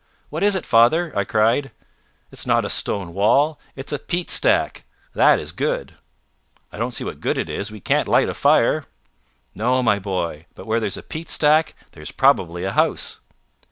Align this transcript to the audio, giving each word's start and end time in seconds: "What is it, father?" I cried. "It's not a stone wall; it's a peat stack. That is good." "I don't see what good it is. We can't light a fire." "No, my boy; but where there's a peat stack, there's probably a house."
"What 0.31 0.41
is 0.41 0.55
it, 0.55 0.65
father?" 0.65 1.13
I 1.15 1.23
cried. 1.25 1.69
"It's 2.31 2.47
not 2.47 2.65
a 2.65 2.71
stone 2.71 3.13
wall; 3.13 3.59
it's 3.75 3.91
a 3.93 3.99
peat 3.99 4.31
stack. 4.31 4.83
That 5.13 5.37
is 5.39 5.51
good." 5.51 5.93
"I 6.71 6.79
don't 6.79 6.89
see 6.95 7.03
what 7.03 7.19
good 7.19 7.37
it 7.37 7.51
is. 7.51 7.69
We 7.71 7.81
can't 7.81 8.07
light 8.07 8.27
a 8.27 8.33
fire." 8.33 8.85
"No, 9.53 9.83
my 9.83 9.99
boy; 9.99 10.47
but 10.55 10.65
where 10.65 10.79
there's 10.79 10.97
a 10.97 11.03
peat 11.03 11.29
stack, 11.29 11.75
there's 11.91 12.11
probably 12.11 12.63
a 12.63 12.71
house." 12.71 13.19